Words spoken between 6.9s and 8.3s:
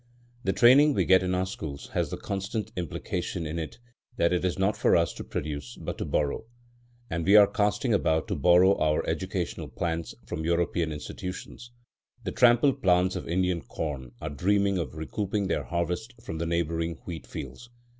And we are casting about